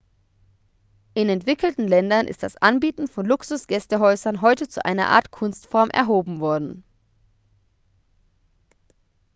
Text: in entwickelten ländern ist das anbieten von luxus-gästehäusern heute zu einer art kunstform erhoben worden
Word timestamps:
in 1.13 1.29
entwickelten 1.29 1.87
ländern 1.87 2.25
ist 2.27 2.41
das 2.41 2.57
anbieten 2.57 3.07
von 3.07 3.23
luxus-gästehäusern 3.23 4.41
heute 4.41 4.67
zu 4.67 4.83
einer 4.83 5.09
art 5.09 5.29
kunstform 5.29 5.91
erhoben 5.91 6.39
worden 6.39 6.83